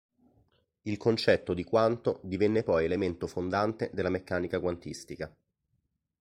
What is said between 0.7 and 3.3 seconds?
Il concetto di quanto divenne poi elemento